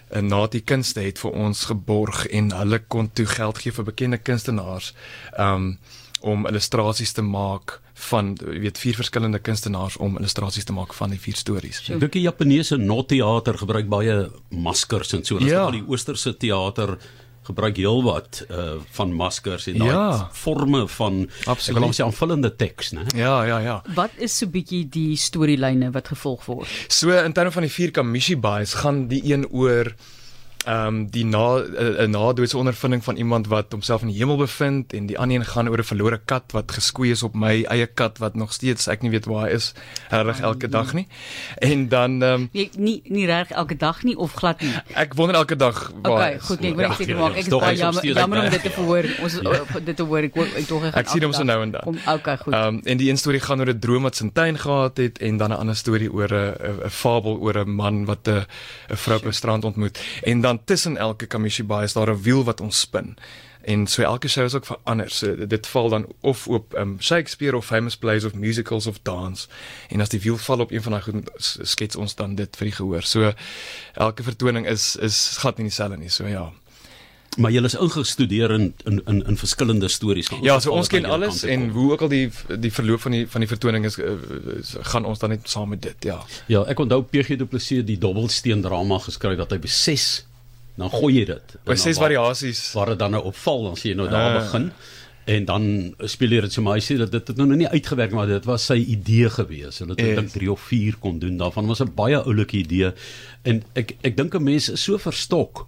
'n 0.09 0.27
Nati 0.27 0.63
kunste 0.63 0.99
het 0.99 1.19
vir 1.19 1.31
ons 1.31 1.65
geborg 1.65 2.27
en 2.27 2.51
hulle 2.51 2.79
kon 2.87 3.11
toe 3.13 3.25
geld 3.25 3.57
gee 3.57 3.71
vir 3.71 3.83
bekende 3.83 4.17
kunstenaars 4.17 4.93
um 5.37 5.79
om 6.21 6.47
illustrasies 6.47 7.11
te 7.11 7.21
maak 7.21 7.81
van 7.97 8.33
jy 8.37 8.59
weet 8.61 8.79
vier 8.81 8.97
verskillende 8.97 9.39
kunstenaars 9.43 9.97
om 10.03 10.19
illustrasies 10.19 10.67
te 10.67 10.75
maak 10.75 10.93
van 10.97 11.13
die 11.15 11.21
vier 11.21 11.37
stories. 11.39 11.81
Ek 11.89 12.01
dink 12.03 12.13
die 12.13 12.25
Japaneese 12.27 12.77
no-teater 12.77 13.57
gebruik 13.57 13.89
baie 13.89 14.17
maskers 14.53 15.15
en 15.17 15.25
so. 15.25 15.39
Ons 15.41 15.49
ja. 15.49 15.65
al 15.65 15.79
die 15.79 15.85
oosterse 15.85 16.35
teater 16.37 16.97
gebruik 17.47 17.77
heelwat 17.79 18.41
uh 18.51 18.75
van 18.97 19.13
maskers 19.15 19.69
en 19.71 19.79
daai 19.79 19.93
ja. 19.93 20.07
forme 20.35 20.83
van 20.97 21.21
Absoluut. 21.45 21.69
ek 21.69 21.77
wil 21.77 21.87
ons 21.87 21.99
sê 21.99 22.05
aanvullende 22.05 22.51
teks, 22.59 22.91
né? 22.97 23.05
Ja, 23.15 23.37
ja, 23.47 23.59
ja. 23.63 23.77
Wat 23.95 24.17
is 24.19 24.35
so 24.35 24.51
bietjie 24.51 24.83
die 24.91 25.15
storielyne 25.19 25.93
wat 25.95 26.11
gevolg 26.11 26.43
word? 26.49 26.77
So 26.91 27.15
in 27.15 27.35
terme 27.37 27.55
van 27.55 27.67
die 27.67 27.71
vier 27.71 27.95
Kamishi 27.95 28.35
Bais 28.35 28.75
gaan 28.83 29.05
die 29.11 29.23
een 29.31 29.47
oor 29.47 29.93
ehm 30.67 30.87
um, 30.87 30.97
die 31.11 31.25
na 31.25 31.63
'n 31.63 32.01
uh, 32.01 32.07
nadoetse 32.11 32.57
ondervinding 32.57 33.03
van 33.03 33.15
iemand 33.15 33.47
wat 33.47 33.71
homself 33.71 34.01
in 34.01 34.07
die 34.11 34.17
hemel 34.17 34.37
bevind 34.37 34.93
en 34.93 35.05
die 35.05 35.17
ander 35.17 35.37
een 35.37 35.45
gaan 35.45 35.69
oor 35.69 35.79
'n 35.79 35.83
verlore 35.83 36.19
kat 36.25 36.51
wat 36.51 36.71
geskoei 36.71 37.11
is 37.11 37.23
op 37.23 37.35
my 37.35 37.63
eie 37.63 37.87
kat 37.87 38.17
wat 38.17 38.35
nog 38.35 38.53
steeds 38.53 38.87
ek 38.87 39.01
nie 39.01 39.11
weet 39.11 39.25
waar 39.25 39.47
hy 39.47 39.53
is 39.55 39.73
reg 40.09 40.39
elke 40.39 40.67
dag 40.67 40.93
nie. 40.93 41.07
En 41.57 41.87
dan 41.87 42.23
ehm 42.23 42.33
um, 42.33 42.49
nee, 42.51 42.69
nie 42.77 43.01
nie 43.05 43.25
reg 43.25 43.49
elke 43.49 43.75
dag 43.75 44.03
nie 44.03 44.17
of 44.17 44.33
glad 44.33 44.61
nie. 44.61 44.73
Ek 44.93 45.13
wonder 45.13 45.35
elke 45.35 45.55
dag 45.55 45.91
waar 46.01 46.11
Okay, 46.11 46.39
goed, 46.39 46.59
nee, 46.59 46.71
ek 46.71 46.75
wil 46.75 46.87
net 46.87 46.97
seker 46.97 47.17
maak 47.17 47.31
ek 47.31 47.37
is 47.37 47.47
baie 47.47 47.77
jammer 47.77 48.05
jammer 48.05 48.43
om 48.43 48.49
dit 48.49 48.61
te 48.61 48.69
verhoor. 48.69 49.05
Ons 49.21 49.39
ja. 49.41 49.79
dit 49.79 49.95
te 49.95 50.03
hoor 50.03 50.23
ek 50.27 50.35
ek 50.35 50.67
tog 50.67 50.83
ek 50.91 51.07
sien 51.07 51.23
hom 51.23 51.33
so 51.33 51.43
nou 51.43 51.61
en 51.61 51.71
dan. 51.71 51.81
Kom 51.87 51.99
okay, 52.13 52.37
goed. 52.43 52.53
Ehm 52.53 52.67
um, 52.67 52.81
en 52.83 52.97
die 52.97 53.09
een 53.09 53.17
storie 53.17 53.39
gaan 53.39 53.59
oor 53.59 53.71
'n 53.71 53.79
droom 53.79 54.03
wat 54.03 54.21
tuin 54.33 54.57
gehad 54.59 54.97
het 54.97 55.17
en 55.17 55.37
dan 55.37 55.49
'n 55.51 55.59
ander 55.63 55.75
storie 55.75 56.11
oor 56.11 56.27
'n 56.27 56.85
'n 56.85 56.89
fabel 56.89 57.39
oor 57.39 57.63
'n 57.63 57.69
man 57.69 58.05
wat 58.05 58.27
'n 58.27 58.43
'n 58.91 58.97
vrou 58.97 59.17
op 59.17 59.25
'n 59.25 59.31
strand 59.31 59.63
ontmoet. 59.63 59.99
En 60.23 60.41
dan 60.41 60.56
tussen 60.65 60.97
elke 60.97 61.25
Kamishibai 61.25 61.83
is 61.83 61.93
daar 61.93 62.09
'n 62.09 62.21
wiel 62.21 62.43
wat 62.43 62.61
ons 62.61 62.79
spin. 62.79 63.17
En 63.67 63.87
so 63.87 64.01
elke 64.01 64.27
show 64.27 64.43
is 64.43 64.53
ook 64.53 64.65
verander. 64.65 65.09
So 65.11 65.47
dit 65.47 65.67
val 65.67 65.89
dan 65.89 66.05
of 66.19 66.47
op 66.47 66.73
um, 66.77 66.95
Shakespeare 66.99 67.57
of 67.57 67.65
famous 67.65 67.97
plays 67.97 68.23
of 68.23 68.33
musicals 68.33 68.87
of 68.87 68.99
dance. 69.01 69.47
En 69.89 70.01
as 70.01 70.09
die 70.09 70.21
wiel 70.21 70.37
val 70.37 70.59
op 70.59 70.71
een 70.71 70.81
van 70.81 70.91
daai 70.91 71.03
goed 71.03 71.29
skets 71.63 71.95
ons 71.95 72.15
dan 72.15 72.35
dit 72.35 72.55
vir 72.57 72.65
die 72.65 72.75
gehoor. 72.75 73.03
So 73.03 73.33
elke 73.93 74.23
vertoning 74.23 74.67
is 74.67 74.95
is 74.95 75.37
gat 75.43 75.57
nie 75.57 75.67
dieselfde 75.67 75.97
nie. 75.97 76.09
So 76.09 76.27
ja. 76.27 76.51
Maar 77.37 77.51
jy 77.51 77.61
is 77.67 77.75
ingestudeer 77.75 78.51
in 78.51 78.73
in 78.85 79.01
in, 79.05 79.19
in 79.27 79.37
verskillende 79.37 79.87
stories. 79.87 80.29
Ja, 80.41 80.59
so 80.59 80.71
ons 80.71 80.87
ken 80.87 81.05
alles 81.05 81.43
en 81.43 81.69
hoe 81.69 81.91
ook 81.91 82.01
al 82.01 82.13
die 82.13 82.31
die 82.47 82.71
verloop 82.73 83.03
van 83.03 83.11
die 83.11 83.27
van 83.27 83.43
die 83.43 83.49
vertoning 83.49 83.85
is, 83.85 83.99
uh, 83.99 84.15
gaan 84.93 85.05
ons 85.05 85.19
dan 85.19 85.35
net 85.35 85.49
saam 85.49 85.69
met 85.69 85.81
dit, 85.81 86.07
ja. 86.09 86.17
Ja, 86.47 86.63
ek 86.71 86.79
onthou 86.79 87.03
PG 87.03 87.37
Du 87.37 87.45
Plessis 87.45 87.85
die 87.85 87.97
dobbelsteen 88.01 88.63
drama 88.65 88.97
geskryf 89.03 89.37
dat 89.37 89.51
hy 89.53 89.59
beses 89.67 90.26
dan 90.77 90.93
gooi 90.93 91.15
jy 91.19 91.25
dit. 91.25 91.57
By 91.65 91.75
ses 91.79 91.99
variasies 92.01 92.61
waar 92.77 92.93
dit 92.93 92.99
dan 93.01 93.15
nou 93.17 93.23
opval, 93.31 93.63
dan 93.71 93.77
sien 93.79 93.91
jy 93.93 93.97
nou 93.97 94.09
daar 94.09 94.35
uh. 94.35 94.39
begin 94.41 94.71
en 95.27 95.45
dan 95.45 95.63
speel 96.07 96.37
jy 96.37 96.41
dit 96.45 96.53
so 96.55 96.63
maar 96.63 96.79
sê 96.79 96.95
dat 97.01 97.11
dit 97.11 97.31
het 97.33 97.39
nou 97.39 97.49
nie 97.51 97.67
uitgewerk 97.67 98.13
maar 98.15 98.29
dit 98.29 98.45
was 98.47 98.69
sy 98.69 98.77
idee 98.95 99.27
gewees. 99.29 99.81
Hulle 99.83 99.97
het 99.97 100.03
yes. 100.05 100.19
dink 100.21 100.35
3 100.37 100.51
of 100.53 100.67
4 100.69 100.99
kon 101.03 101.17
doen 101.19 101.39
daarvan 101.41 101.67
was 101.67 101.83
'n 101.83 101.91
baie 101.95 102.21
oulike 102.21 102.61
idee 102.63 102.93
en 103.43 103.63
ek 103.75 103.97
ek 104.07 104.15
dink 104.15 104.35
'n 104.35 104.43
mens 104.43 104.69
is 104.69 104.83
so 104.83 104.97
verstok 104.97 105.67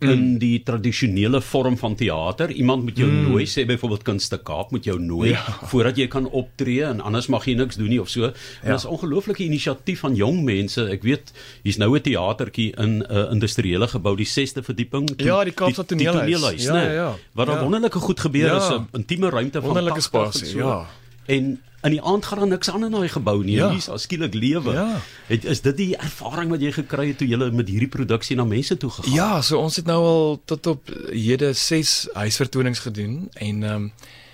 mm. 0.00 0.10
in 0.10 0.38
die 0.38 0.62
tradisionele 0.62 1.40
vorm 1.40 1.76
van 1.78 1.94
teater. 1.98 2.50
Iemand 2.50 2.84
moet 2.86 2.98
jou 2.98 3.08
mm. 3.10 3.30
nooi, 3.30 3.46
sê 3.46 3.64
byvoorbeeld 3.68 4.04
Kunste 4.06 4.38
Kaap 4.38 4.70
moet 4.74 4.84
jou 4.88 4.98
nooi 5.00 5.30
ja. 5.30 5.42
voordat 5.70 5.98
jy 6.00 6.08
kan 6.10 6.28
optree 6.30 6.84
en 6.86 7.00
anders 7.00 7.28
mag 7.32 7.46
jy 7.48 7.56
niks 7.58 7.78
doen 7.80 7.90
nie 7.92 8.00
of 8.02 8.10
so. 8.12 8.30
En 8.30 8.32
ja. 8.32 8.74
dit 8.74 8.78
is 8.78 8.86
'n 8.86 8.94
ongelooflike 8.96 9.44
inisiatief 9.44 10.00
van 10.00 10.14
jong 10.14 10.42
mense. 10.44 10.84
Ek 10.90 11.02
weet 11.02 11.32
hier's 11.62 11.78
nou 11.78 11.94
'n 11.96 12.02
teatertjie 12.02 12.72
in 12.76 12.98
'n 12.98 13.06
uh, 13.10 13.30
industriële 13.32 13.88
gebou, 13.88 14.16
die 14.16 14.28
6de 14.28 14.62
verdieping. 14.62 15.08
To, 15.16 15.24
ja, 15.24 15.44
die 15.44 15.52
Kaapstad 15.52 15.88
Toneelhuis. 15.88 16.64
Ja, 16.64 16.82
ja, 16.82 16.92
ja. 16.92 17.16
Wat 17.32 17.46
ja. 17.46 17.62
wonderlike 17.62 17.98
goed 17.98 18.20
gebeur 18.20 18.46
ja. 18.46 18.56
is 18.56 18.68
'n 18.70 18.88
intieme 18.92 19.30
ruimte 19.30 19.60
van 19.60 19.68
wonderlike 19.68 20.00
spasie, 20.00 20.56
ja. 20.56 20.86
En 21.26 21.60
in 21.82 21.94
die 21.94 22.02
aand 22.02 22.26
gaan 22.26 22.38
daar 22.38 22.48
niks 22.48 22.70
aan 22.70 22.84
in 22.84 22.90
daai 22.90 23.08
gebou 23.08 23.44
nie. 23.44 23.54
Ja. 23.54 23.70
Hier 23.70 23.94
is 23.94 24.02
skielik 24.02 24.34
lewe. 24.34 24.72
Ja. 24.72 25.00
Het, 25.26 25.44
is 25.44 25.60
dit 25.60 25.76
die 25.76 25.96
ervaring 25.96 26.50
wat 26.50 26.62
jy 26.62 26.72
gekry 26.72 27.06
het 27.12 27.18
toe 27.18 27.28
jy 27.28 27.38
met 27.54 27.68
hierdie 27.70 27.90
produksie 27.90 28.36
na 28.36 28.44
mense 28.44 28.76
toe 28.76 28.90
gegaan? 28.90 29.14
Ja, 29.14 29.42
so 29.42 29.60
ons 29.62 29.76
het 29.76 29.86
nou 29.86 29.98
al 30.04 30.40
tot 30.44 30.66
op 30.66 30.90
hede 31.10 31.52
6 31.52 32.08
huisvertonings 32.12 32.86
gedoen 32.86 33.28
en 33.34 33.62
ehm 33.62 33.74
um, 33.74 33.92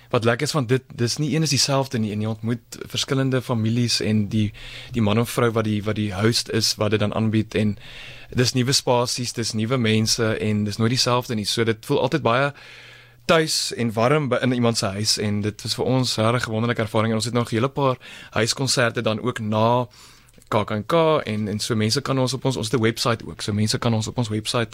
wat 0.09 0.23
lekker 0.23 0.45
is 0.47 0.53
van 0.53 0.65
dit 0.65 0.83
dis 0.95 1.17
nie 1.17 1.33
een 1.35 1.43
is 1.43 1.49
dieselfde 1.49 1.99
nie 1.99 2.11
en 2.13 2.21
jy 2.21 2.29
ontmoet 2.29 2.77
verskillende 2.87 3.41
families 3.41 3.99
en 3.99 4.27
die 4.31 4.53
die 4.95 5.01
man 5.01 5.19
of 5.19 5.29
vrou 5.29 5.49
wat 5.51 5.65
die 5.67 5.81
wat 5.83 5.97
die 5.99 6.13
host 6.13 6.49
is 6.49 6.75
wat 6.79 6.93
dit 6.93 7.01
dan 7.03 7.13
aanbied 7.13 7.55
en 7.55 7.75
dis 8.31 8.53
nuwe 8.53 8.71
spasies 8.71 9.33
dis 9.33 9.53
nuwe 9.53 9.77
mense 9.77 10.37
en 10.37 10.63
dis 10.63 10.77
nooit 10.77 10.93
dieselfde 10.95 11.35
nie 11.35 11.47
so 11.49 11.63
dit 11.63 11.85
voel 11.85 12.01
altyd 12.07 12.21
baie 12.21 12.51
tuis 13.25 13.73
en 13.73 13.93
warm 13.93 14.33
in 14.33 14.51
iemand 14.51 14.77
se 14.77 14.85
huis 14.85 15.17
en 15.17 15.41
dit 15.41 15.61
was 15.61 15.75
vir 15.75 15.85
ons 15.85 16.17
'n 16.17 16.31
regte 16.31 16.51
wonderlike 16.51 16.81
ervaring 16.81 17.11
en 17.11 17.17
ons 17.17 17.25
het 17.25 17.33
nog 17.33 17.51
'n 17.51 17.55
hele 17.55 17.69
paar 17.69 17.97
huiskonserte 18.31 19.01
dan 19.01 19.21
ook 19.21 19.39
na 19.39 19.87
KAKNK 20.47 20.93
en 21.25 21.47
en 21.47 21.59
so 21.59 21.75
mense 21.75 22.01
kan 22.05 22.19
ons 22.21 22.33
op 22.33 22.45
ons 22.45 22.57
ons 22.57 22.69
het 22.69 22.79
'n 22.79 22.83
webwerf 22.83 23.23
ook. 23.25 23.41
So 23.41 23.53
mense 23.53 23.77
kan 23.77 23.93
ons 23.93 24.07
op 24.07 24.17
ons 24.17 24.29
webwerf 24.29 24.69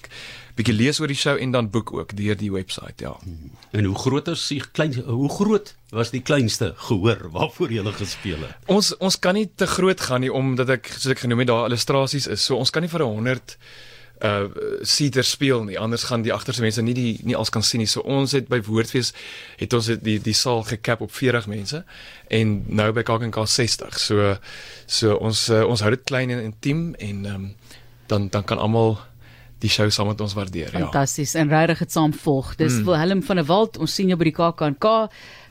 bietjie 0.56 0.74
lees 0.74 1.00
oor 1.00 1.08
die 1.08 1.16
show 1.16 1.38
en 1.38 1.52
dan 1.52 1.70
boek 1.70 1.94
ook 1.94 2.16
deur 2.16 2.38
die 2.38 2.52
webwerf, 2.52 3.00
ja. 3.00 3.16
Hmm. 3.24 3.52
En 3.72 3.84
hoe 3.84 3.96
groot 3.96 4.28
is 4.28 4.48
die 4.48 4.64
klein 4.72 4.94
hoe 4.94 5.30
groot 5.30 5.76
was 5.90 6.12
die 6.12 6.22
kleinste 6.22 6.74
gehoor 6.76 7.30
waarvoor 7.32 7.72
jy 7.72 7.78
gele 7.78 7.94
gespeel 7.94 8.40
het? 8.40 8.56
Ons 8.66 8.98
ons 8.98 9.20
kan 9.20 9.34
nie 9.34 9.52
te 9.56 9.68
groot 9.68 10.02
gaan 10.02 10.22
nie 10.22 10.34
omdat 10.34 10.70
ek 10.70 10.88
soos 10.88 11.12
ek 11.12 11.20
genoem 11.20 11.40
het 11.40 11.48
daar 11.48 11.66
illustrasies 11.66 12.28
is. 12.28 12.46
So 12.46 12.56
ons 12.56 12.70
kan 12.70 12.82
nie 12.82 12.90
vir 12.90 13.02
100 13.02 13.58
uh 14.22 14.48
seater 14.82 15.24
speel 15.26 15.64
nie 15.64 15.80
anders 15.80 16.04
gaan 16.04 16.22
die 16.22 16.34
agterste 16.34 16.62
mense 16.62 16.82
nie 16.82 16.94
die 16.94 17.20
nie 17.24 17.36
als 17.36 17.50
kan 17.50 17.64
sien 17.64 17.82
nie. 17.82 17.90
So 17.90 18.02
ons 18.02 18.36
het 18.38 18.50
by 18.52 18.62
Woordfees 18.68 19.14
het 19.58 19.74
ons 19.74 19.90
het 19.90 20.04
die 20.06 20.20
die 20.22 20.36
saal 20.38 20.64
gekap 20.68 21.02
op 21.02 21.14
40 21.14 21.48
mense 21.50 21.84
en 22.30 22.64
nou 22.68 22.92
by 22.94 23.04
KAKNK 23.08 23.40
60. 23.48 24.00
So 24.00 24.36
so 24.86 25.16
ons 25.18 25.48
uh, 25.50 25.64
ons 25.66 25.82
hou 25.82 25.90
dit 25.94 26.04
klein 26.06 26.30
en 26.30 26.44
intiem 26.44 26.92
en 27.00 27.26
um, 27.26 27.48
dan 28.08 28.30
dan 28.30 28.44
kan 28.44 28.62
almal 28.62 29.00
die 29.62 29.70
show 29.70 29.88
saam 29.94 30.10
met 30.10 30.22
ons 30.24 30.34
waardeer. 30.34 30.72
Fantasties. 30.74 31.36
Ja. 31.36 31.44
En 31.44 31.52
regtig 31.54 31.84
het 31.86 31.92
saam 31.94 32.14
volg. 32.14 32.56
Dis 32.60 32.80
mm. 32.80 32.86
Willem 32.90 33.24
van 33.24 33.42
der 33.42 33.46
Walt. 33.46 33.78
Ons 33.78 33.96
sien 33.96 34.10
jou 34.10 34.18
by 34.18 34.30
die 34.32 34.36
KAKNK. 34.36 34.88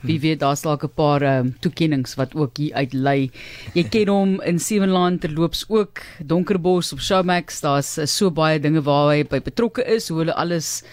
Wie 0.01 0.17
mm. 0.17 0.23
weet 0.25 0.41
daar's 0.43 0.63
dalk 0.65 0.83
'n 0.83 0.93
paar 0.95 1.23
um, 1.23 1.53
toekenninge 1.59 2.15
wat 2.19 2.35
ook 2.35 2.57
hier 2.57 2.73
uit 2.73 2.93
lê. 2.93 3.29
Jy 3.73 3.83
ken 3.89 4.07
hom 4.07 4.41
in 4.41 4.59
Sewenland 4.59 5.21
terloops 5.21 5.65
ook 5.69 6.01
Donkerbos 6.19 6.93
op 6.93 6.99
Showmax. 6.99 7.61
Daar's 7.61 7.97
uh, 7.97 8.05
so 8.05 8.31
baie 8.31 8.59
dinge 8.59 8.81
waar 8.81 9.15
hy 9.15 9.23
by 9.23 9.39
betrokke 9.39 9.85
is, 9.85 10.09
hoe 10.09 10.17
hulle 10.17 10.35
alles 10.35 10.83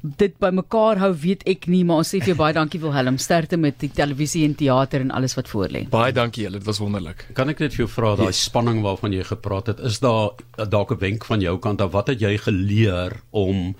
dit 0.00 0.38
bymekaar 0.38 0.98
hou 0.98 1.12
weet 1.14 1.42
ek 1.46 1.66
nie 1.66 1.84
maar 1.84 2.02
ons 2.04 2.14
sê 2.14 2.20
vir 2.20 2.34
jou 2.34 2.38
baie 2.38 2.54
dankie 2.56 2.80
Wilhelm. 2.80 3.18
Sterkte 3.18 3.56
met 3.56 3.78
die 3.80 3.90
televisie 3.90 4.44
en 4.44 4.54
teater 4.54 5.00
en 5.00 5.10
alles 5.10 5.34
wat 5.34 5.48
voor 5.48 5.68
lê 5.68 5.86
baie 5.90 6.12
dankie 6.12 6.44
julle 6.44 6.58
dit 6.58 6.66
was 6.66 6.78
wonderlik. 6.78 7.26
Kan 7.34 7.48
ek 7.48 7.60
net 7.60 7.74
vir 7.74 7.86
jou 7.86 7.92
vra 7.92 8.16
daai 8.16 8.32
yes. 8.32 8.44
spanning 8.50 8.82
waarvan 8.82 9.12
jy 9.12 9.24
gepraat 9.24 9.66
het 9.66 9.80
is 9.80 10.00
daar 10.00 10.36
dalk 10.68 10.92
'n 10.92 10.98
wenk 10.98 11.24
van 11.24 11.40
jou 11.40 11.58
kant 11.58 11.80
af? 11.80 11.92
Wat 11.92 12.08
het 12.08 12.20
jy 12.20 12.36
geleer 12.38 13.20
om 13.30 13.76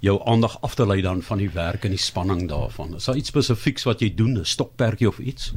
jou 0.00 0.20
aandag 0.24 0.58
af 0.62 0.74
te 0.74 0.86
lei 0.86 1.00
dan 1.02 1.22
van 1.22 1.38
die 1.38 1.50
werk 1.50 1.84
en 1.84 1.90
die 1.90 1.98
spanning 2.02 2.48
daarvan? 2.48 2.94
Is 2.94 3.04
daar 3.04 3.16
iets 3.16 3.28
spesifieks 3.28 3.84
wat 3.84 4.00
jy 4.00 4.14
doen 4.14 4.38
'n 4.38 4.44
stokperdjie 4.44 5.08
of 5.08 5.18
iets? 5.18 5.52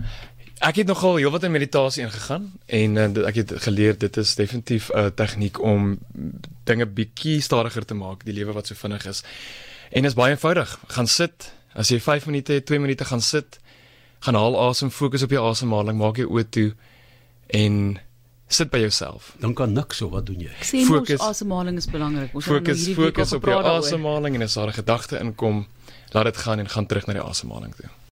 Ek 0.61 0.75
het 0.75 0.87
nogal 0.87 1.15
heelwat 1.15 1.43
in 1.43 1.51
meditasie 1.51 2.03
ingegaan 2.03 2.51
en 2.65 2.97
uh, 2.97 3.27
ek 3.27 3.35
het 3.35 3.53
geleer 3.63 3.97
dit 3.97 4.17
is 4.17 4.35
definitief 4.35 4.89
'n 4.93 4.97
uh, 4.97 5.05
tegniek 5.05 5.61
om 5.61 5.97
dinge 6.63 6.85
bietjie 6.85 7.41
stadiger 7.41 7.85
te 7.85 7.93
maak, 7.93 8.25
die 8.25 8.33
lewe 8.33 8.53
wat 8.53 8.67
so 8.67 8.75
vinnig 8.75 9.05
is. 9.05 9.23
En 9.91 10.05
is 10.07 10.15
baie 10.15 10.31
eenvoudig. 10.35 10.79
Gaan 10.87 11.07
sit. 11.07 11.51
As 11.73 11.89
jy 11.91 11.99
5 11.99 12.25
minute, 12.25 12.63
2 12.63 12.79
minute 12.79 13.05
gaan 13.05 13.21
sit, 13.21 13.59
gaan 14.19 14.35
haal 14.35 14.57
asem, 14.59 14.91
fokus 14.91 15.23
op 15.23 15.31
jou 15.31 15.43
asemhaling, 15.47 15.97
maak 15.99 16.19
jou 16.19 16.27
oë 16.27 16.47
toe 16.51 16.69
en 17.55 17.77
sit 18.51 18.71
by 18.71 18.81
jouself. 18.83 19.31
Dan 19.39 19.53
kan 19.55 19.71
niks 19.73 20.01
so 20.01 20.11
wat 20.11 20.27
doen 20.27 20.43
jy. 20.43 20.51
Fokus 20.87 21.23
asemhaling 21.23 21.79
is 21.79 21.87
belangrik. 21.91 22.35
Ons 22.35 22.47
fokus, 22.51 22.85
nou 22.87 22.97
fokus 22.99 23.33
op 23.37 23.47
jou 23.47 23.61
asemhaling 23.75 24.35
en 24.35 24.47
as 24.47 24.59
daar 24.59 24.67
'n 24.67 24.79
gedagte 24.79 25.19
inkom, 25.19 25.67
laat 26.11 26.25
dit 26.25 26.37
gaan 26.37 26.59
en 26.59 26.69
gaan 26.69 26.85
terug 26.85 27.07
na 27.07 27.13
die 27.13 27.23
asemhaling 27.23 27.75
toe. 27.75 27.89